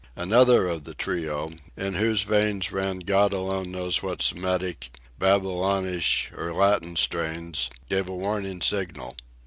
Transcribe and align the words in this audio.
Another 0.15 0.67
of 0.67 0.83
the 0.85 0.95
trio, 0.95 1.51
in 1.77 1.93
whose 1.93 2.23
veins 2.23 2.71
ran 2.71 3.01
God 3.01 3.33
alone 3.33 3.69
knows 3.69 4.01
what 4.01 4.23
Semitic, 4.23 4.89
Babylonish 5.19 6.31
and 6.35 6.55
Latin 6.55 6.95
strains, 6.95 7.69
gave 7.87 8.09
a 8.09 8.15
warning 8.15 8.61
signal. 8.61 9.15